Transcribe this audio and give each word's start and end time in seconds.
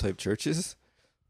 type 0.00 0.16
churches, 0.18 0.74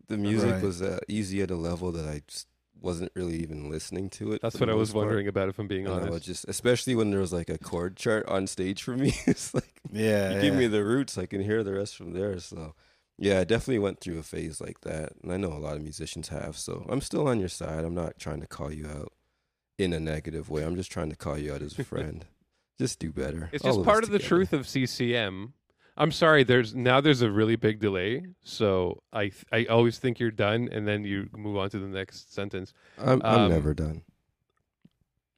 the 0.09 0.17
music 0.17 0.55
Right. 0.55 0.63
was 0.63 0.81
uh, 0.81 0.99
easy 1.09 1.43
at 1.43 1.51
a 1.51 1.57
level 1.57 1.93
that 1.93 2.07
I 2.07 2.23
just 2.27 2.47
wasn't 2.81 3.13
really 3.15 3.37
even 3.43 3.69
listening 3.71 4.09
to 4.09 4.33
it. 4.33 4.41
That's 4.41 4.59
what 4.59 4.71
I 4.71 4.75
was 4.75 4.89
most 4.89 4.95
part. 4.95 5.05
wondering 5.07 5.29
about. 5.29 5.51
If 5.51 5.59
I'm 5.59 5.69
being 5.69 5.87
And 5.87 5.95
I 5.95 5.99
would 6.05 6.13
honest, 6.13 6.25
just, 6.25 6.49
especially 6.49 6.95
when 6.95 7.11
there 7.11 7.21
was 7.21 7.33
like 7.33 7.51
a 7.51 7.59
chord 7.59 7.97
chart 7.97 8.27
on 8.27 8.47
stage 8.47 8.83
for 8.83 8.97
me, 8.97 9.13
it's 9.27 9.53
like 9.53 9.81
Yeah. 9.93 10.33
you 10.35 10.41
give 10.41 10.55
me 10.55 10.67
the 10.67 10.83
roots, 10.83 11.19
I 11.19 11.27
can 11.27 11.43
hear 11.43 11.63
the 11.63 11.75
rest 11.75 11.95
from 11.97 12.15
there. 12.15 12.39
So, 12.41 12.75
yeah, 13.19 13.41
I 13.41 13.45
definitely 13.45 13.81
went 13.81 14.01
through 14.01 14.19
a 14.19 14.23
phase 14.23 14.63
like 14.63 14.81
that, 14.81 15.13
and 15.23 15.31
I 15.31 15.37
know 15.37 15.53
a 15.53 15.61
lot 15.61 15.77
of 15.77 15.83
musicians 15.83 16.29
have. 16.29 16.57
So, 16.57 16.87
I'm 16.89 17.03
still 17.03 17.29
on 17.29 17.39
your 17.39 17.51
side. 17.51 17.85
I'm 17.85 17.95
not 17.95 18.19
trying 18.19 18.41
to 18.41 18.47
call 18.47 18.73
you 18.73 18.87
out 18.87 19.13
in 19.79 19.93
a 19.93 20.01
negative 20.01 20.49
way. 20.49 20.63
I'm 20.63 20.77
just 20.77 20.91
trying 20.91 21.11
to 21.11 21.17
call 21.17 21.37
you 21.37 21.53
out 21.55 21.61
as 21.63 21.79
a 21.79 21.85
friend. 21.93 22.25
just 22.79 22.99
do 22.99 23.13
better. 23.13 23.51
it's 23.53 23.63
All 23.63 23.71
just 23.73 23.81
of 23.81 23.85
part 23.85 24.05
us 24.05 24.09
of 24.09 24.13
the 24.13 24.19
truth 24.19 24.55
of 24.55 24.67
CCM. 24.67 25.53
I'm 26.01 26.11
sorry. 26.13 26.45
There's 26.45 26.75
now 26.75 27.03
there's 27.03 27.21
a 27.21 27.31
really 27.31 27.57
big 27.57 27.79
delay, 27.79 28.25
so 28.43 29.03
I 29.13 29.25
th- 29.29 29.45
I 29.53 29.67
always 29.67 29.99
think 29.99 30.19
you're 30.19 30.31
done, 30.31 30.69
and 30.73 30.89
then 30.89 31.05
you 31.05 31.29
move 31.37 31.59
on 31.59 31.69
to 31.71 31.79
the 31.79 31.87
next 31.87 32.33
sentence. 32.33 32.73
I'm, 32.99 33.21
I'm 33.23 33.43
um, 33.43 33.51
never 33.51 33.75
done. 33.75 34.01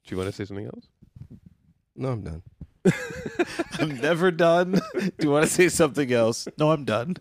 Do 0.05 0.15
you 0.15 0.17
want 0.17 0.29
to 0.29 0.33
say 0.33 0.45
something 0.45 0.67
else? 0.67 0.87
No, 1.97 2.11
I'm 2.11 2.23
done. 2.23 2.43
I'm 3.81 4.01
never 4.01 4.31
done. 4.31 4.81
Do 4.95 5.11
you 5.19 5.31
want 5.31 5.45
to 5.47 5.51
say 5.51 5.69
something 5.69 6.13
else? 6.13 6.47
No, 6.57 6.71
I'm 6.71 6.85
done. 6.85 7.17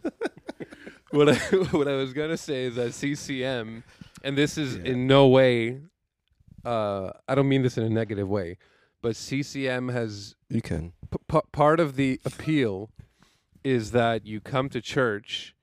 what 1.10 1.28
I 1.30 1.36
what 1.72 1.88
I 1.88 1.96
was 1.96 2.14
gonna 2.14 2.38
say 2.38 2.66
is 2.66 2.76
that 2.76 2.94
CCM, 2.94 3.84
and 4.24 4.38
this 4.38 4.56
is 4.56 4.78
Yeah. 4.78 4.84
in 4.92 5.08
no 5.08 5.28
way, 5.28 5.82
uh, 6.64 7.12
I 7.28 7.34
don't 7.34 7.50
mean 7.50 7.64
this 7.64 7.76
in 7.76 7.84
a 7.84 7.90
negative 7.90 8.30
way, 8.30 8.58
but 9.02 9.16
CCM 9.16 9.90
has 9.90 10.36
You 10.48 10.62
can. 10.62 10.94
p- 11.10 11.18
p- 11.28 11.48
part 11.52 11.80
of 11.80 11.96
the 11.96 12.20
appeal 12.24 12.92
is 13.64 13.92
that 13.92 14.26
you 14.26 14.40
come 14.42 14.70
to 14.70 14.82
church, 14.82 15.56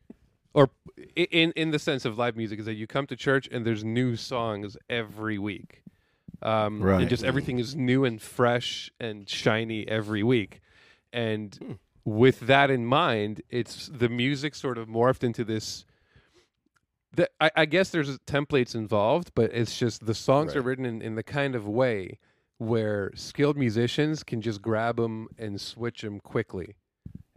or 0.54 0.70
in 1.16 1.52
in 1.52 1.70
the 1.70 1.78
sense 1.78 2.04
of 2.04 2.18
live 2.18 2.36
music, 2.36 2.58
is 2.60 2.66
that 2.66 2.74
you 2.74 2.86
come 2.86 3.06
to 3.06 3.16
church 3.16 3.48
and 3.50 3.66
there's 3.66 3.84
new 3.84 4.16
songs 4.16 4.76
every 4.88 5.38
week. 5.38 5.82
Um, 6.42 6.80
Right. 6.82 7.00
And 7.00 7.10
just 7.10 7.24
everything 7.24 7.58
is 7.58 7.74
new 7.74 8.04
and 8.04 8.20
fresh 8.22 8.90
and 9.00 9.28
shiny 9.28 9.86
every 9.88 10.22
week. 10.22 10.60
And 11.12 11.56
Hmm. 11.56 11.72
with 12.04 12.40
that 12.40 12.70
in 12.70 12.86
mind, 12.86 13.42
it's 13.50 13.88
the 13.88 14.08
music 14.08 14.54
sort 14.54 14.78
of 14.78 14.88
morphed 14.88 15.24
into 15.24 15.44
this. 15.44 15.84
The, 17.12 17.28
I, 17.40 17.50
I 17.56 17.64
guess 17.64 17.90
there's 17.90 18.18
templates 18.20 18.74
involved, 18.74 19.32
but 19.34 19.50
it's 19.52 19.78
just 19.78 20.06
the 20.06 20.14
songs 20.14 20.54
are 20.54 20.62
written 20.62 20.84
in, 20.84 21.02
in 21.02 21.14
the 21.14 21.22
kind 21.22 21.54
of 21.54 21.66
way 21.66 22.18
where 22.58 23.10
skilled 23.14 23.56
musicians 23.56 24.22
can 24.22 24.40
just 24.42 24.60
grab 24.60 24.96
them 24.96 25.28
and 25.38 25.60
switch 25.60 26.02
them 26.02 26.20
quickly 26.20 26.76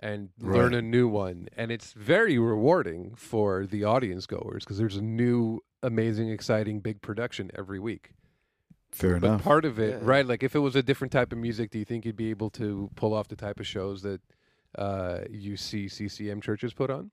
and 0.02 0.30
learn 0.40 0.74
a 0.74 0.82
new 0.82 1.08
one. 1.08 1.48
And 1.56 1.72
it's 1.72 1.94
very 1.94 2.38
rewarding 2.40 3.14
for 3.16 3.66
the 3.66 3.84
audience 3.84 4.26
goers 4.26 4.64
because 4.64 4.78
there's 4.78 4.96
a 4.98 5.02
new, 5.02 5.60
amazing, 5.84 6.30
exciting, 6.30 6.80
big 6.80 7.02
production 7.02 7.52
every 7.58 7.80
week. 7.80 8.14
Fair 8.92 9.12
enough. 9.12 9.22
But 9.22 9.28
enough. 9.28 9.44
part 9.44 9.66
of 9.66 9.80
it, 9.80 10.00
Yeah. 10.02 10.10
right? 10.10 10.26
Like 10.26 10.44
if 10.44 10.56
it 10.56 10.60
was 10.60 10.76
a 10.76 10.84
different 10.84 11.14
type 11.14 11.32
of 11.32 11.38
music, 11.38 11.70
do 11.72 11.80
you 11.80 11.86
think 11.86 12.06
you'd 12.06 12.16
be 12.18 12.30
able 12.32 12.50
to 12.52 12.90
pull 12.96 13.14
off 13.14 13.28
the 13.28 13.36
type 13.36 13.60
of 13.60 13.68
shows 13.68 14.02
that 14.02 14.22
uh, 14.78 15.20
you 15.30 15.56
see 15.58 15.88
CCM 15.88 16.42
churches 16.42 16.74
put 16.74 16.90
on? 16.90 17.12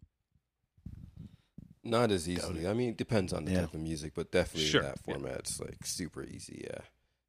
Not 1.85 2.11
as 2.11 2.29
easily. 2.29 2.67
I 2.67 2.73
mean, 2.75 2.91
it 2.91 2.97
depends 2.97 3.33
on 3.33 3.45
the 3.45 3.53
Yeah. 3.53 3.61
type 3.63 3.75
of 3.75 3.81
music, 3.81 4.13
but 4.15 4.31
definitely 4.31 4.69
Sure. 4.69 4.81
in 4.83 4.87
that 4.89 5.01
Yeah. 5.07 5.13
format, 5.15 5.39
it's 5.41 5.61
like 5.61 5.85
super 5.85 6.23
easy. 6.25 6.65
Yeah, 6.69 6.81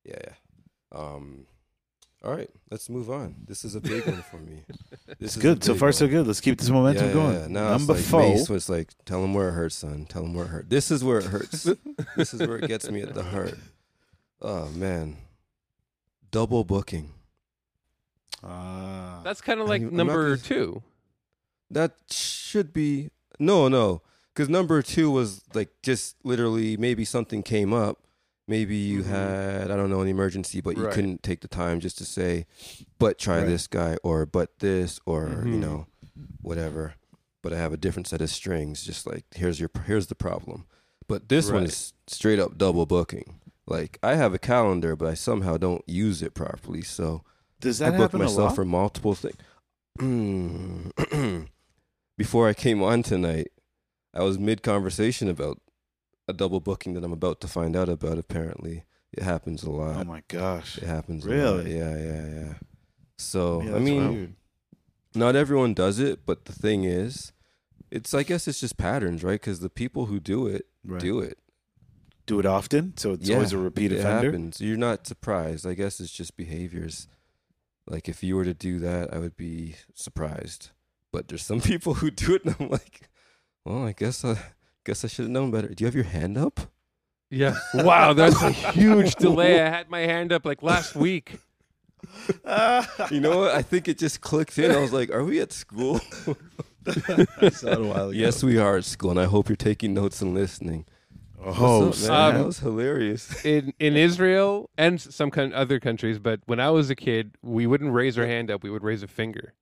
yeah, 0.03 0.19
yeah. 0.23 0.33
Um, 0.91 1.45
all 2.23 2.33
right, 2.35 2.49
let's 2.69 2.89
move 2.89 3.09
on. 3.09 3.35
This 3.47 3.63
is 3.63 3.75
a 3.75 3.81
big 3.81 4.05
one 4.05 4.21
for 4.23 4.37
me. 4.37 4.63
This 5.19 5.35
It's 5.35 5.37
is 5.37 5.41
good. 5.41 5.63
So 5.63 5.73
big 5.73 5.79
far, 5.79 5.91
so 5.91 6.07
good. 6.07 6.27
Let's 6.27 6.39
keep 6.39 6.59
this 6.59 6.69
momentum 6.69 7.07
yeah, 7.07 7.13
going. 7.13 7.33
Yeah, 7.41 7.47
Now 7.47 7.69
Number 7.77 7.93
it's 7.93 8.11
like 8.11 8.21
four. 8.21 8.21
Mace 8.21 8.47
was 8.49 8.69
like, 8.69 8.93
"Tell 9.05 9.23
him 9.23 9.33
where 9.33 9.49
it 9.49 9.53
hurts, 9.53 9.75
son. 9.75 10.05
Tell 10.07 10.23
him 10.23 10.33
where 10.33 10.45
it 10.45 10.49
hurts. 10.49 10.69
This 10.69 10.91
is 10.91 11.03
where 11.03 11.17
it 11.17 11.25
hurts. 11.25 11.63
this 12.15 12.33
is 12.33 12.47
where 12.47 12.57
it 12.57 12.67
gets 12.67 12.89
me 12.89 13.01
at 13.01 13.13
the 13.13 13.23
heart." 13.23 13.55
Oh 14.41 14.69
man, 14.69 15.17
double 16.31 16.63
booking. 16.63 17.09
Ah. 18.43 19.21
That's 19.23 19.41
kind 19.41 19.59
of 19.59 19.67
like 19.67 19.81
I'm 19.81 19.95
number 19.95 20.35
gonna- 20.35 20.37
two. 20.41 20.83
That 21.71 21.93
should 22.09 22.71
be 22.73 23.09
no, 23.39 23.67
no, 23.67 24.01
because 24.33 24.49
number 24.49 24.81
two 24.81 25.11
was 25.11 25.43
like 25.53 25.69
just 25.83 26.15
literally 26.23 26.77
maybe 26.77 27.03
something 27.05 27.43
came 27.43 27.73
up. 27.73 27.99
Maybe 28.49 28.75
you 28.75 29.03
Mhm. 29.03 29.05
had 29.05 29.69
I 29.71 29.75
don't 29.77 29.91
know 29.91 30.01
an 30.01 30.07
emergency, 30.07 30.59
but 30.59 30.75
you 30.75 30.81
Right. 30.83 30.91
couldn't 30.93 31.21
take 31.21 31.41
the 31.41 31.47
time 31.47 31.79
just 31.79 31.99
to 31.99 32.05
say, 32.05 32.47
"But 32.97 33.19
try 33.19 33.37
Right. 33.37 33.45
this 33.45 33.67
guy," 33.67 33.97
or 34.03 34.25
"But 34.25 34.57
this," 34.57 34.99
or 35.05 35.43
you 35.45 35.57
Mhm. 35.57 35.61
know, 35.61 35.87
whatever. 36.41 36.95
But 37.43 37.53
I 37.53 37.57
have 37.57 37.73
a 37.73 37.77
different 37.77 38.07
set 38.07 38.21
of 38.21 38.29
strings. 38.31 38.83
Just 38.83 39.05
like 39.05 39.25
here's 39.35 39.59
your 39.59 39.69
here's 39.85 40.07
the 40.07 40.15
problem. 40.15 40.65
But 41.07 41.29
this 41.29 41.51
one 41.51 41.63
is 41.65 41.93
straight 42.07 42.39
up 42.39 42.57
double 42.57 42.87
booking. 42.87 43.39
Like 43.67 43.99
I 44.01 44.15
have 44.15 44.33
a 44.33 44.39
calendar, 44.39 44.95
but 44.95 45.07
I 45.07 45.13
somehow 45.13 45.57
don't 45.57 45.87
use 45.87 46.23
it 46.23 46.33
properly. 46.33 46.81
So 46.81 47.23
Does 47.61 47.79
I 47.83 47.91
that 47.91 47.97
book 47.99 48.13
myself 48.15 48.55
for 48.55 48.65
multiple 48.65 49.13
things. 49.15 49.37
Before 52.17 52.47
I 52.49 52.53
came 52.53 52.81
on 52.81 53.03
tonight, 53.03 53.51
I 54.13 54.23
was 54.23 54.39
mid 54.39 54.63
conversation 54.63 55.29
about 55.29 55.61
a 56.29 56.33
double 56.33 56.59
booking 56.59 56.93
that 56.93 57.03
I'm 57.03 57.13
about 57.13 57.41
to 57.41 57.47
find 57.47 57.75
out 57.75 57.89
about. 57.89 58.17
Apparently, 58.17 58.83
it 59.11 59.23
happens 59.23 59.63
a 59.63 59.69
lot. 59.71 59.97
oh 59.97 60.03
my 60.05 60.23
gosh. 60.27 60.77
it 60.77 60.83
happens. 60.85 61.25
A 61.25 61.29
lot. 61.29 61.35
Really? 61.35 61.77
Yeah, 61.77 61.97
yeah, 61.97 62.27
yeah. 62.27 62.53
So 63.17 63.61
Yeah, 63.63 63.75
I 63.75 63.79
mean, 63.79 64.13
weird. 64.13 64.33
not 65.15 65.35
everyone 65.35 65.73
does 65.73 65.99
it, 65.99 66.25
but 66.25 66.45
the 66.45 66.53
thing 66.53 66.83
is, 66.85 67.31
it's 67.91 68.13
I 68.13 68.23
guess 68.23 68.47
it's 68.47 68.59
just 68.59 68.77
patterns, 68.77 69.23
right? 69.23 69.39
Because 69.41 69.59
the 69.59 69.69
people 69.69 70.05
who 70.05 70.19
do 70.19 70.47
it 70.47 70.65
Right. 70.85 71.01
do 71.01 71.19
it. 71.19 71.37
do 72.25 72.39
it 72.39 72.45
often, 72.45 72.93
so 72.95 73.13
it's 73.13 73.27
Yeah, 73.27 73.35
always 73.37 73.51
a 73.53 73.57
repeat 73.57 73.91
it 73.91 73.99
offender. 73.99 74.27
happens. 74.31 74.61
You're 74.61 74.77
not 74.77 75.07
surprised. 75.07 75.65
I 75.65 75.73
guess 75.73 75.99
it's 75.99 76.11
just 76.13 76.37
behaviors. 76.37 77.07
Like 77.87 78.07
if 78.07 78.21
you 78.23 78.35
were 78.35 78.45
to 78.45 78.53
do 78.53 78.77
that, 78.79 79.11
I 79.13 79.17
would 79.17 79.35
be 79.35 79.75
surprised. 79.95 80.69
But 81.11 81.27
there's 81.27 81.43
some 81.43 81.59
people 81.71 81.95
who 81.95 82.11
do 82.11 82.35
it, 82.35 82.45
and 82.45 82.55
I'm 82.59 82.69
like, 82.69 83.09
well, 83.65 83.83
I 83.83 83.93
guess 83.93 84.23
I 84.23 84.37
guess 84.89 85.05
I 85.05 85.07
should 85.07 85.23
have 85.25 85.31
known 85.31 85.51
better. 85.51 85.67
Do 85.67 85.83
you 85.83 85.85
have 85.85 85.95
your 85.95 86.03
hand 86.05 86.37
up? 86.37 86.59
Yeah. 87.29 87.55
Wow, 87.75 88.13
that's 88.13 88.41
a 88.41 88.51
huge 88.73 89.15
delay. 89.15 89.61
I 89.61 89.69
had 89.69 89.89
my 89.89 89.99
hand 89.99 90.33
up 90.33 90.45
like 90.45 90.63
last 90.63 90.95
week. 90.95 91.37
You 93.11 93.19
know 93.19 93.39
what? 93.39 93.51
I 93.53 93.61
think 93.61 93.87
it 93.87 93.97
just 93.99 94.21
clicked 94.21 94.57
in. 94.57 94.71
I 94.71 94.79
was 94.79 94.91
like, 94.93 95.11
are 95.11 95.23
we 95.23 95.39
at 95.41 95.51
school? 95.51 95.99
I 96.87 97.49
saw 97.49 97.67
it 97.67 97.81
a 97.81 97.83
while 97.83 98.09
ago. 98.09 98.11
yes, 98.11 98.41
we 98.41 98.57
are 98.57 98.77
at 98.77 98.85
school, 98.85 99.11
and 99.11 99.19
I 99.19 99.25
hope 99.25 99.49
you're 99.49 99.55
taking 99.55 99.93
notes 99.93 100.21
and 100.21 100.33
listening. 100.33 100.85
Oh, 101.43 101.87
What's 101.87 102.05
up, 102.07 102.09
man? 102.11 102.29
Um, 102.35 102.35
that 102.41 102.45
was 102.47 102.59
hilarious. 102.59 103.45
In 103.45 103.73
in 103.79 103.95
Israel 103.95 104.69
and 104.77 104.99
some 104.99 105.29
con- 105.29 105.53
other 105.53 105.79
countries, 105.79 106.19
but 106.19 106.39
when 106.45 106.59
I 106.59 106.69
was 106.71 106.89
a 106.89 106.95
kid, 106.95 107.35
we 107.43 107.67
wouldn't 107.67 107.93
raise 107.93 108.17
our 108.17 108.25
hand 108.25 108.49
up. 108.49 108.63
We 108.63 108.69
would 108.71 108.83
raise 108.83 109.03
a 109.03 109.07
finger. 109.07 109.53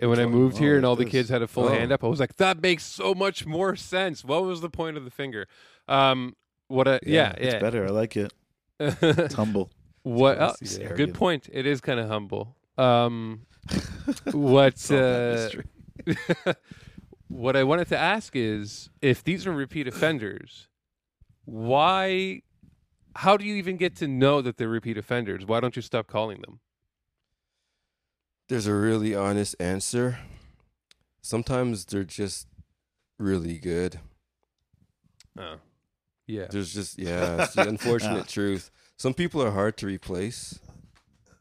And 0.00 0.08
when 0.10 0.18
I 0.18 0.24
Oh, 0.24 0.28
moved 0.30 0.58
here 0.58 0.74
oh, 0.74 0.76
and 0.78 0.86
all 0.86 0.96
the 0.96 1.04
this- 1.04 1.12
kids 1.12 1.28
had 1.28 1.42
a 1.42 1.46
full 1.46 1.66
oh. 1.66 1.68
hand 1.68 1.92
up, 1.92 2.02
I 2.02 2.08
was 2.08 2.18
like, 2.20 2.36
that 2.36 2.60
makes 2.60 2.84
so 2.84 3.14
much 3.14 3.46
more 3.46 3.76
sense. 3.76 4.24
What 4.24 4.42
was 4.44 4.60
the 4.62 4.70
point 4.70 4.96
of 4.96 5.04
the 5.04 5.10
finger? 5.10 5.46
Um, 5.88 6.34
what 6.68 6.88
a 6.88 6.98
yeah, 7.02 7.12
Yeah, 7.12 7.32
it's 7.36 7.54
yeah. 7.54 7.60
better. 7.60 7.86
I 7.86 7.90
like 7.90 8.16
it. 8.16 8.32
It's 8.80 9.34
humble. 9.34 9.70
what? 10.02 10.38
It's 10.62 10.78
nice. 10.78 10.92
good 10.96 11.14
point. 11.14 11.48
It 11.52 11.66
is 11.66 11.80
kind 11.80 12.00
of 12.00 12.08
humble. 12.08 12.56
Um, 12.78 13.42
what? 14.32 14.90
Uh, 14.90 15.50
what 17.28 17.56
I 17.56 17.64
wanted 17.64 17.88
to 17.88 17.98
ask 17.98 18.34
is, 18.34 18.88
if 19.02 19.22
these 19.22 19.46
are 19.46 19.52
repeat 19.52 19.86
offenders, 19.86 20.68
why? 21.44 22.42
How 23.16 23.36
do 23.36 23.44
you 23.44 23.56
even 23.56 23.76
get 23.76 23.96
to 23.96 24.08
know 24.08 24.40
that 24.40 24.56
they're 24.56 24.68
repeat 24.68 24.96
offenders? 24.96 25.44
Why 25.44 25.60
don't 25.60 25.76
you 25.76 25.82
stop 25.82 26.06
calling 26.06 26.40
them? 26.40 26.60
There's 28.50 28.66
a 28.66 28.74
really 28.74 29.14
honest 29.14 29.54
answer. 29.60 30.18
Sometimes 31.22 31.84
they're 31.84 32.02
just 32.02 32.48
really 33.16 33.58
good. 33.58 34.00
Oh, 35.38 35.58
yeah. 36.26 36.46
There's 36.50 36.74
just 36.74 36.98
yeah, 36.98 37.44
it's 37.44 37.54
the 37.54 37.68
unfortunate 37.68 38.26
truth. 38.26 38.72
Some 38.96 39.14
people 39.14 39.40
are 39.40 39.52
hard 39.52 39.76
to 39.76 39.86
replace, 39.86 40.58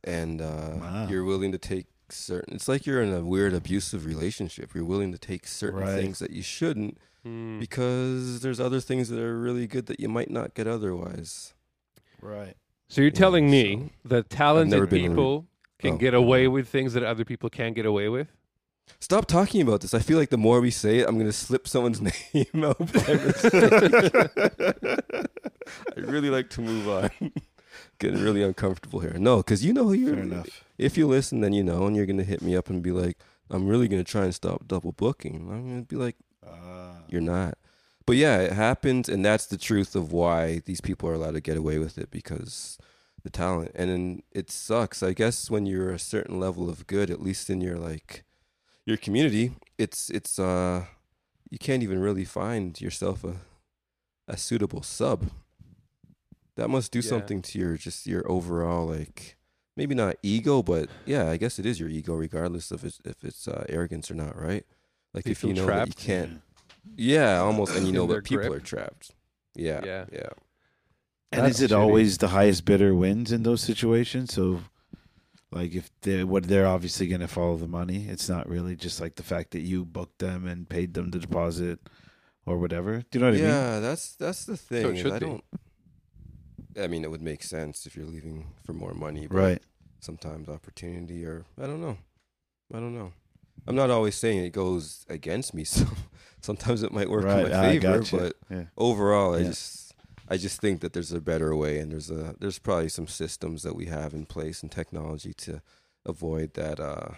and 0.03 0.39
uh, 0.39 0.75
Wow. 0.79 1.07
you're 1.09 1.23
willing 1.23 1.51
to 1.51 1.57
take 1.57 1.87
certain. 2.09 2.53
It's 2.53 2.67
like 2.67 2.85
you're 2.85 3.01
in 3.01 3.11
a 3.11 3.21
weird 3.25 3.53
abusive 3.55 4.05
relationship. 4.05 4.75
You're 4.75 4.85
willing 4.85 5.11
to 5.11 5.17
take 5.17 5.47
certain 5.47 5.79
Right. 5.79 5.99
things 5.99 6.19
that 6.19 6.29
you 6.29 6.43
shouldn't 6.43 6.99
Mm. 7.25 7.59
because 7.59 8.39
there's 8.41 8.59
other 8.61 8.79
things 8.79 9.09
that 9.09 9.19
are 9.19 9.37
really 9.37 9.65
good 9.67 9.87
that 9.87 9.99
you 9.99 10.07
might 10.07 10.29
not 10.29 10.53
get 10.53 10.67
otherwise. 10.67 11.53
right. 12.21 12.55
So 12.87 13.01
you're 13.01 13.09
Yeah, 13.11 13.19
telling 13.19 13.49
me 13.49 13.75
so- 14.03 14.09
that 14.09 14.15
never 14.15 14.23
talented 14.29 14.89
been 14.91 15.01
re- 15.01 15.07
people 15.09 15.47
can 15.79 15.93
Oh. 15.93 15.97
get 15.97 16.13
away 16.13 16.47
with 16.47 16.67
things 16.67 16.93
that 16.93 17.03
other 17.03 17.25
people 17.25 17.49
can't 17.49 17.75
get 17.75 17.85
away 17.85 18.09
with? 18.09 18.27
Stop 18.99 19.27
talking 19.27 19.61
about 19.61 19.81
this. 19.81 19.93
I 19.93 19.99
feel 19.99 20.17
like 20.17 20.29
the 20.29 20.37
more 20.37 20.61
we 20.61 20.71
say 20.71 20.99
it, 20.99 21.07
I'm 21.07 21.15
going 21.15 21.27
to 21.27 21.33
slip 21.33 21.67
someone's 21.67 22.01
name 22.33 22.63
out. 22.63 22.77
by 22.79 23.13
mistake. 23.13 24.13
I 25.95 25.99
really 25.99 26.29
like 26.29 26.49
to 26.51 26.61
move 26.61 26.87
on. 26.89 27.09
Getting 27.99 28.21
really 28.21 28.41
uncomfortable 28.43 28.99
here. 28.99 29.15
No, 29.19 29.37
because 29.37 29.63
you 29.63 29.73
know 29.73 29.83
who 29.85 29.93
you're. 29.93 30.15
Fair 30.15 30.23
enough. 30.23 30.63
If 30.77 30.97
you 30.97 31.07
listen, 31.07 31.41
then 31.41 31.53
you 31.53 31.63
know, 31.63 31.85
and 31.85 31.95
you're 31.95 32.05
going 32.05 32.17
to 32.17 32.23
hit 32.23 32.41
me 32.41 32.55
up 32.55 32.69
and 32.69 32.81
be 32.81 32.91
like, 32.91 33.17
"I'm 33.49 33.67
really 33.67 33.87
going 33.87 34.03
to 34.03 34.09
try 34.09 34.23
and 34.23 34.33
stop 34.33 34.67
double 34.67 34.91
booking." 34.91 35.47
I'm 35.51 35.67
going 35.67 35.81
to 35.85 35.87
be 35.87 35.95
like, 35.95 36.15
Uh, 36.45 36.93
you're 37.09 37.21
not. 37.21 37.57
But 38.05 38.15
yeah, 38.15 38.39
it 38.39 38.53
happens, 38.53 39.07
and 39.07 39.23
that's 39.23 39.45
the 39.45 39.57
truth 39.57 39.95
of 39.95 40.11
why 40.11 40.61
these 40.65 40.81
people 40.81 41.07
are 41.09 41.13
allowed 41.13 41.33
to 41.35 41.41
get 41.41 41.57
away 41.57 41.77
with 41.77 41.97
it 41.99 42.09
because 42.09 42.77
the 43.23 43.29
talent. 43.29 43.71
And 43.75 43.89
then 43.89 44.23
it 44.31 44.49
sucks, 44.51 45.03
I 45.03 45.13
guess, 45.13 45.49
when 45.49 45.65
you're 45.65 45.91
a 45.91 45.99
certain 45.99 46.39
level 46.39 46.69
of 46.69 46.87
good, 46.87 47.09
at 47.09 47.21
least 47.21 47.49
in 47.49 47.61
your 47.61 47.77
like 47.77 48.23
your 48.85 48.97
community. 48.97 49.51
It's 49.77 50.09
it's 50.09 50.39
uh 50.39 50.85
you 51.49 51.57
can't 51.57 51.83
even 51.83 51.99
really 51.99 52.25
find 52.25 52.79
yourself 52.79 53.23
a 53.23 53.35
a 54.27 54.37
suitable 54.37 54.83
sub. 54.83 55.29
That 56.55 56.69
must 56.69 56.91
do 56.91 57.01
Yeah. 57.01 57.09
something 57.09 57.41
to 57.43 57.59
your 57.59 57.77
just 57.77 58.05
your 58.05 58.29
overall 58.29 58.85
like 58.87 59.37
maybe 59.77 59.95
not 59.95 60.17
ego, 60.21 60.61
but 60.61 60.89
yeah, 61.05 61.29
I 61.29 61.37
guess 61.37 61.57
it 61.57 61.65
is 61.65 61.79
your 61.79 61.89
ego, 61.89 62.13
regardless 62.13 62.69
of 62.71 62.83
it's, 62.83 62.99
if 63.05 63.23
it's 63.23 63.47
uh, 63.47 63.65
arrogance 63.69 64.11
or 64.11 64.15
not, 64.15 64.35
right? 64.39 64.65
Like 65.13 65.25
You 65.25 65.31
if 65.31 65.43
you 65.43 65.53
know 65.53 65.65
that 65.67 65.87
you 65.87 65.93
can't, 65.93 66.41
yeah, 66.97 67.39
almost, 67.39 67.75
and 67.75 67.87
you 67.87 67.93
know 67.93 68.05
that 68.07 68.23
people 68.25 68.47
grip. 68.47 68.53
are 68.53 68.59
trapped. 68.59 69.11
Yeah, 69.55 69.81
Yeah. 69.85 70.05
yeah, 70.11 70.29
And 71.31 71.45
That's 71.45 71.57
is 71.57 71.61
it 71.63 71.71
shitty. 71.71 71.77
always 71.79 72.17
the 72.17 72.29
highest 72.29 72.65
bidder 72.65 72.95
wins 72.95 73.31
in 73.31 73.43
those 73.43 73.61
situations? 73.61 74.33
So, 74.33 74.61
like, 75.51 75.73
if 75.75 75.89
they 76.01 76.23
what 76.23 76.45
they're 76.45 76.65
obviously 76.67 77.07
going 77.07 77.21
to 77.21 77.27
follow 77.27 77.55
the 77.57 77.67
money. 77.67 78.07
It's 78.09 78.27
not 78.29 78.49
really 78.49 78.75
just 78.75 78.99
like 78.99 79.15
the 79.15 79.23
fact 79.23 79.51
that 79.51 79.61
you 79.61 79.85
booked 79.85 80.19
them 80.19 80.47
and 80.47 80.67
paid 80.67 80.93
them 80.95 81.11
the 81.11 81.19
deposit 81.19 81.79
or 82.47 82.57
whatever. 82.57 83.03
Do 83.11 83.19
you 83.19 83.19
know 83.19 83.27
what 83.31 83.37
I 83.37 83.41
mean? 83.41 83.49
yeah. 83.49 83.79
That's 83.79 84.15
that's 84.15 84.45
the 84.45 84.57
thing. 84.57 84.81
So 84.83 84.89
it 84.89 84.95
is 84.95 85.01
should 85.01 85.11
I 85.13 85.19
be. 85.19 85.25
don't. 85.25 85.43
I 86.81 86.87
mean, 86.87 87.03
it 87.03 87.11
would 87.11 87.21
make 87.21 87.43
sense 87.43 87.85
if 87.85 87.95
you're 87.95 88.05
leaving 88.05 88.47
for 88.65 88.73
more 88.73 88.93
money, 88.93 89.27
but 89.27 89.35
Right. 89.37 89.61
sometimes 89.99 90.47
opportunity 90.49 91.25
or 91.25 91.45
I 91.61 91.65
don't 91.67 91.81
know. 91.81 91.97
I 92.73 92.77
don't 92.79 92.93
know. 92.95 93.11
I'm 93.67 93.75
not 93.75 93.89
always 93.89 94.15
saying 94.15 94.39
it 94.45 94.51
goes 94.53 95.05
against 95.09 95.53
me, 95.53 95.63
so 95.75 95.85
sometimes 96.41 96.81
it 96.83 96.91
might 96.93 97.09
work 97.09 97.25
right. 97.25 97.45
in 97.45 97.51
my 97.51 97.57
ah, 97.57 97.61
I 97.61 97.71
favor, 97.79 97.99
gotcha. 97.99 98.17
but 98.17 98.35
yeah. 98.49 98.63
overall 98.77 99.35
I 99.35 99.39
Yeah. 99.39 99.43
just 99.49 99.88
I 100.29 100.37
just 100.37 100.61
think 100.61 100.81
that 100.81 100.93
there's 100.93 101.11
a 101.11 101.19
better 101.21 101.55
way 101.55 101.79
and 101.79 101.91
there's 101.91 102.11
a 102.11 102.35
there's 102.39 102.59
probably 102.59 102.89
some 102.89 103.07
systems 103.07 103.63
that 103.63 103.75
we 103.75 103.85
have 103.87 104.13
in 104.13 104.25
place 104.25 104.61
and 104.61 104.71
technology 104.71 105.33
to 105.33 105.61
avoid 106.05 106.53
that 106.53 106.79
uh 106.79 107.11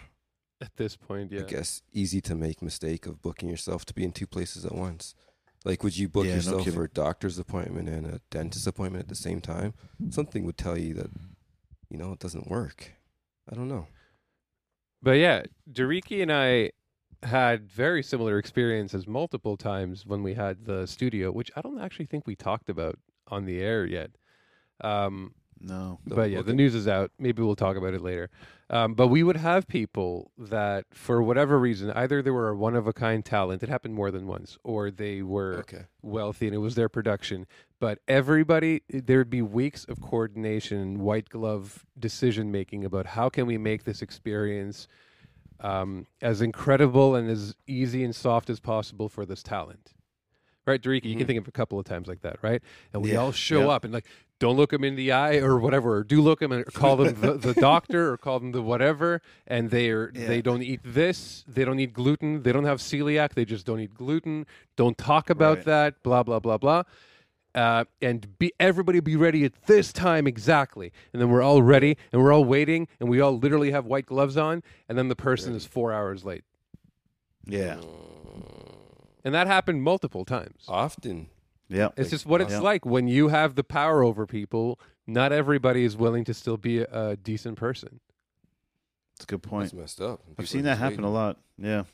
At 0.60 0.76
this 0.76 0.96
point, 0.96 1.32
yeah. 1.32 1.40
I 1.40 1.44
guess 1.44 1.82
easy 1.92 2.20
to 2.22 2.34
make 2.34 2.62
mistake 2.62 3.06
of 3.06 3.20
booking 3.20 3.48
yourself 3.48 3.84
to 3.86 3.94
be 3.94 4.04
in 4.04 4.12
two 4.12 4.26
places 4.26 4.64
at 4.64 4.74
once. 4.74 5.14
Like 5.64 5.82
would 5.84 5.96
you 5.96 6.08
book 6.08 6.26
Yeah, 6.26 6.36
yourself 6.36 6.64
kidding. 6.64 6.74
for 6.74 6.84
a 6.84 6.88
doctor's 6.88 7.38
appointment 7.38 7.88
and 7.88 8.06
a 8.06 8.20
dentist 8.30 8.66
appointment 8.66 9.02
at 9.04 9.08
the 9.08 9.14
same 9.14 9.40
time? 9.40 9.74
Something 10.10 10.44
would 10.44 10.56
tell 10.58 10.78
you 10.78 10.94
that 10.94 11.10
you 11.90 11.98
know 11.98 12.12
it 12.12 12.18
doesn't 12.18 12.48
work. 12.48 12.92
I 13.50 13.54
don't 13.54 13.68
know. 13.68 13.86
But 15.02 15.12
yeah, 15.18 15.42
Dariki 15.70 16.22
and 16.22 16.32
I 16.32 16.70
had 17.22 17.70
very 17.70 18.02
similar 18.02 18.38
experiences 18.38 19.06
multiple 19.06 19.56
times 19.56 20.04
when 20.06 20.22
we 20.22 20.34
had 20.34 20.64
the 20.64 20.86
studio, 20.86 21.30
which 21.30 21.50
I 21.56 21.60
don't 21.60 21.80
actually 21.80 22.06
think 22.06 22.26
we 22.26 22.36
talked 22.36 22.68
about 22.68 22.98
on 23.28 23.44
the 23.44 23.60
air 23.60 23.84
yet. 23.86 24.10
Um, 24.80 25.34
No. 25.60 26.00
But 26.04 26.30
yeah, 26.30 26.42
the 26.42 26.54
news 26.54 26.74
is 26.74 26.88
out. 26.88 27.12
Maybe 27.20 27.40
we'll 27.42 27.54
talk 27.54 27.76
about 27.76 27.94
it 27.94 28.02
later. 28.02 28.30
Um, 28.68 28.94
but 28.94 29.08
we 29.08 29.22
would 29.22 29.36
have 29.36 29.68
people 29.68 30.32
that, 30.36 30.86
for 30.92 31.22
whatever 31.22 31.58
reason, 31.60 31.90
either 31.92 32.22
they 32.22 32.30
were 32.30 32.48
a 32.48 32.56
one 32.56 32.74
of 32.74 32.86
a 32.88 32.92
kind 32.92 33.24
talent, 33.24 33.62
it 33.62 33.68
happened 33.68 33.94
more 33.94 34.10
than 34.10 34.26
once, 34.26 34.58
or 34.64 34.90
they 34.90 35.22
were 35.22 35.58
Okay. 35.60 35.84
wealthy 36.00 36.46
and 36.46 36.54
it 36.54 36.58
was 36.58 36.74
their 36.74 36.88
production. 36.88 37.46
But 37.78 37.98
everybody, 38.08 38.82
there'd 38.88 39.30
be 39.30 39.42
weeks 39.42 39.84
of 39.84 40.00
coordination 40.00 41.00
white 41.00 41.28
glove 41.28 41.84
decision 41.98 42.50
making 42.50 42.84
about 42.84 43.06
how 43.06 43.28
can 43.28 43.46
we 43.46 43.58
make 43.58 43.84
this 43.84 44.02
experience 44.02 44.88
um, 45.62 46.06
as 46.20 46.42
incredible 46.42 47.14
and 47.14 47.30
as 47.30 47.54
easy 47.66 48.04
and 48.04 48.14
soft 48.14 48.50
as 48.50 48.60
possible 48.60 49.08
for 49.08 49.24
this 49.24 49.42
talent. 49.42 49.92
Right, 50.66 50.80
Dariki, 50.80 51.06
you 51.06 51.16
can 51.16 51.24
Mhm. 51.24 51.26
think 51.26 51.38
of 51.40 51.48
a 51.48 51.52
couple 51.52 51.78
of 51.78 51.84
times 51.86 52.06
like 52.06 52.20
that, 52.20 52.36
right? 52.42 52.62
And 52.92 53.02
we 53.02 53.12
Yeah, 53.12 53.18
all 53.18 53.32
show 53.32 53.62
yeah. 53.62 53.68
up 53.74 53.84
and 53.84 53.92
like, 53.92 54.06
don't 54.38 54.56
look 54.56 54.70
them 54.70 54.84
in 54.84 54.94
the 54.96 55.10
eye 55.10 55.36
or 55.38 55.58
whatever, 55.58 55.96
or 55.96 56.04
do 56.04 56.20
look 56.20 56.38
them 56.40 56.52
and 56.52 56.64
call 56.66 56.96
them 56.96 57.14
the, 57.20 57.32
the 57.34 57.54
doctor 57.54 58.12
or 58.12 58.16
call 58.16 58.38
them 58.38 58.52
the 58.52 58.62
whatever, 58.62 59.22
and 59.46 59.70
they're 59.70 60.10
Yeah. 60.14 60.26
they 60.28 60.42
don't 60.42 60.62
eat 60.62 60.80
this, 60.84 61.44
they 61.48 61.64
don't 61.64 61.80
eat 61.80 61.92
gluten, 61.92 62.42
they 62.42 62.52
don't 62.52 62.64
have 62.64 62.78
celiac, 62.78 63.34
they 63.34 63.44
just 63.44 63.66
don't 63.66 63.80
eat 63.80 63.94
gluten. 63.94 64.46
Don't 64.76 64.96
talk 64.98 65.30
about 65.30 65.58
Right. 65.58 65.66
that, 65.66 66.02
blah 66.04 66.22
blah 66.22 66.38
blah 66.38 66.58
blah. 66.58 66.82
Uh, 67.54 67.84
and 68.00 68.38
be 68.38 68.50
everybody 68.58 68.98
be 69.00 69.14
ready 69.16 69.44
at 69.44 69.52
this 69.66 69.92
time 69.92 70.26
exactly, 70.26 70.90
and 71.12 71.20
then 71.20 71.28
we're 71.28 71.42
all 71.42 71.62
ready 71.62 71.98
and 72.12 72.22
we're 72.22 72.32
all 72.32 72.44
waiting, 72.44 72.88
and 72.98 73.08
we 73.10 73.20
all 73.20 73.38
literally 73.38 73.70
have 73.72 73.84
white 73.84 74.06
gloves 74.06 74.36
on, 74.38 74.62
and 74.88 74.96
then 74.96 75.08
the 75.08 75.16
person 75.16 75.54
is 75.54 75.66
four 75.66 75.92
hours 75.92 76.24
late, 76.24 76.44
Yeah. 77.46 77.78
and 79.24 79.34
that 79.34 79.46
happened 79.46 79.82
multiple 79.82 80.24
times. 80.24 80.64
Often. 80.66 81.28
Yeah. 81.68 81.88
It's 81.96 82.10
just 82.10 82.26
what 82.26 82.40
it's 82.40 82.52
Yeah. 82.52 82.60
like 82.60 82.84
when 82.86 83.06
you 83.08 83.28
have 83.28 83.54
the 83.54 83.64
power 83.64 84.02
over 84.02 84.26
people. 84.26 84.78
Not 85.06 85.32
everybody 85.32 85.84
is 85.84 85.96
willing 85.96 86.22
to 86.24 86.32
still 86.34 86.56
be 86.56 86.78
a, 86.78 87.08
a 87.10 87.16
decent 87.16 87.58
person. 87.58 87.98
That's 89.16 89.24
a 89.24 89.26
good 89.26 89.42
That's 89.42 89.50
point. 89.50 89.74
messed 89.74 90.00
up. 90.00 90.20
People 90.26 90.42
I've 90.42 90.48
seen 90.48 90.62
that 90.62 90.74
just 90.78 90.80
happen 90.80 91.02
a 91.04 91.10
lot. 91.10 91.38
Yeah. 91.58 91.84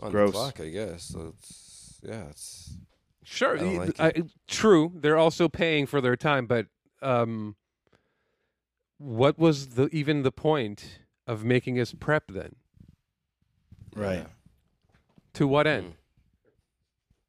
On 0.00 0.10
Gross. 0.10 0.30
the 0.30 0.38
clock, 0.38 0.60
I 0.60 0.70
guess. 0.70 1.02
So 1.04 1.34
it's 1.36 2.00
yeah, 2.02 2.24
it's 2.30 2.72
Sure, 3.24 3.58
I 3.58 3.62
like 3.62 4.00
I- 4.00 4.22
true. 4.46 4.92
They're 4.94 5.16
also 5.16 5.48
paying 5.48 5.86
for 5.86 6.00
their 6.00 6.16
time, 6.16 6.46
but 6.46 6.66
um, 7.02 7.56
what 8.98 9.38
was 9.38 9.70
the 9.70 9.88
even 9.88 10.22
the 10.22 10.32
point 10.32 11.00
of 11.26 11.44
making 11.44 11.80
us 11.80 11.94
prep 11.98 12.24
then? 12.28 12.56
Right. 13.96 14.18
yeah. 14.18 14.26
To 15.34 15.48
what 15.48 15.66
end? 15.66 15.94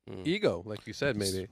Mm. 0.10 0.18
Mm. 0.18 0.28
Ego, 0.28 0.62
like 0.66 0.86
you 0.86 0.94
said, 0.94 1.18
maybe. 1.18 1.48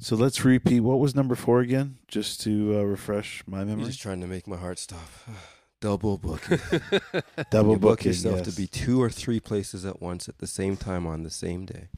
So 0.00 0.16
let's 0.16 0.44
repeat. 0.44 0.80
What 0.80 0.98
was 0.98 1.14
number 1.14 1.34
four 1.34 1.60
again? 1.60 1.98
Just 2.08 2.40
to 2.42 2.78
uh, 2.78 2.82
refresh 2.82 3.42
my 3.46 3.58
You're 3.58 3.66
memory. 3.66 3.86
just 3.86 4.00
trying 4.00 4.20
to 4.20 4.26
make 4.26 4.46
my 4.46 4.56
heart 4.56 4.78
stop. 4.78 5.08
Double 5.80 6.16
booking. 6.16 6.58
Double 7.50 7.72
you 7.72 7.78
book 7.78 8.04
yourself 8.04 8.38
yes. 8.38 8.46
to 8.46 8.52
be 8.60 8.66
two 8.66 9.02
or 9.02 9.10
three 9.10 9.38
places 9.38 9.84
at 9.84 10.00
once 10.00 10.28
at 10.28 10.38
the 10.38 10.46
same 10.46 10.76
time 10.78 11.06
on 11.06 11.24
the 11.24 11.30
same 11.30 11.66
day. 11.66 11.88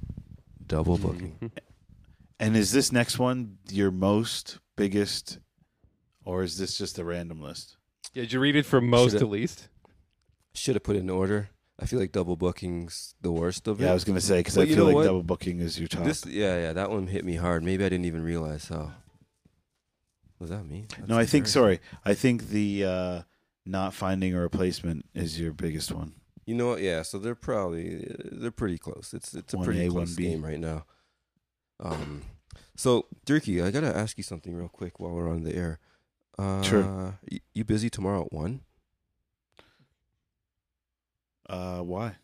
Double 0.66 0.98
booking. 0.98 1.38
Mhm. 1.40 1.50
And 2.38 2.56
is 2.56 2.72
this 2.72 2.92
next 2.92 3.18
one 3.18 3.58
your 3.70 3.90
most 3.90 4.58
biggest, 4.76 5.38
or 6.24 6.42
is 6.42 6.58
this 6.58 6.76
just 6.76 6.98
a 6.98 7.04
random 7.04 7.40
list? 7.40 7.76
Yeah, 8.12 8.22
Did 8.22 8.32
you 8.32 8.40
read 8.40 8.56
it 8.56 8.66
from 8.66 8.88
most 8.90 9.12
Shoulda- 9.12 9.18
to 9.20 9.26
least? 9.26 9.68
Should 10.54 10.74
have 10.76 10.82
put 10.82 10.96
it 10.96 11.00
in 11.00 11.10
order. 11.10 11.50
I 11.78 11.84
feel 11.86 11.98
like 11.98 12.12
double 12.12 12.36
booking's 12.36 13.14
the 13.20 13.30
worst 13.32 13.68
of 13.68 13.80
it. 13.80 13.84
Yeah, 13.84 13.90
I 13.90 13.94
was 13.94 14.04
gonna 14.04 14.20
say 14.20 14.40
because 14.40 14.54
But 14.54 14.62
I 14.62 14.64
you 14.64 14.74
feel 14.74 14.84
know 14.84 14.88
like 14.88 14.94
what? 14.96 15.04
double 15.04 15.22
booking 15.22 15.60
is 15.60 15.78
your 15.78 15.88
top. 15.88 16.04
This, 16.04 16.24
yeah, 16.26 16.56
yeah, 16.58 16.72
that 16.72 16.90
one 16.90 17.06
hit 17.06 17.24
me 17.24 17.36
hard. 17.36 17.62
Maybe 17.62 17.84
I 17.84 17.88
didn't 17.90 18.06
even 18.06 18.22
realize 18.22 18.68
how. 18.68 18.92
Was 20.38 20.50
that 20.50 20.64
me? 20.66 20.86
That's 20.96 21.08
no, 21.08 21.16
I 21.18 21.24
think 21.24 21.46
embarrassing. 21.46 21.52
sorry. 21.52 21.80
I 22.04 22.14
think 22.14 22.48
the 22.48 22.84
uh, 22.84 23.22
not 23.66 23.94
finding 23.94 24.34
a 24.34 24.40
replacement 24.40 25.06
is 25.14 25.38
your 25.40 25.52
biggest 25.52 25.92
one. 25.92 26.14
You 26.46 26.54
know 26.54 26.68
what? 26.68 26.80
Yeah, 26.80 27.02
so 27.02 27.18
they're 27.18 27.34
probably 27.34 28.06
they're 28.32 28.50
pretty 28.52 28.78
close. 28.78 29.12
It's 29.12 29.34
it's 29.34 29.52
a 29.52 29.56
1A, 29.56 29.64
pretty 29.64 29.88
close 29.88 30.14
1B. 30.14 30.22
game 30.22 30.44
right 30.44 30.60
now. 30.60 30.84
Um, 31.80 32.22
so 32.76 33.06
Dirky, 33.26 33.62
I 33.64 33.70
gotta 33.70 33.94
ask 33.94 34.16
you 34.16 34.22
something 34.24 34.54
real 34.54 34.68
quick 34.68 35.00
while 35.00 35.12
we're 35.12 35.28
on 35.28 35.42
the 35.42 35.54
air. 35.54 35.78
Uh, 36.38 36.62
Sure. 36.62 37.18
You 37.54 37.64
busy 37.64 37.90
tomorrow 37.90 38.24
at 38.26 38.32
one? 38.32 38.60
Uh, 41.48 41.80
why? 41.80 42.16